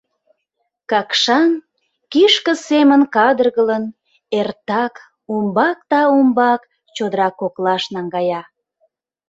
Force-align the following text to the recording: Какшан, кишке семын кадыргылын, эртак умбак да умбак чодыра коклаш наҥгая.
Какшан, 0.91 1.51
кишке 2.11 2.53
семын 2.67 3.01
кадыргылын, 3.15 3.83
эртак 4.39 4.93
умбак 5.33 5.79
да 5.91 6.01
умбак 6.17 6.61
чодыра 6.95 7.29
коклаш 7.39 7.83
наҥгая. 7.93 8.41